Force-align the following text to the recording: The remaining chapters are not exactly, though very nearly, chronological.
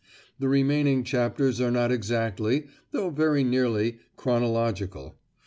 The 0.39 0.47
remaining 0.49 1.03
chapters 1.03 1.61
are 1.61 1.69
not 1.69 1.91
exactly, 1.91 2.65
though 2.89 3.11
very 3.11 3.43
nearly, 3.43 3.99
chronological. 4.15 5.15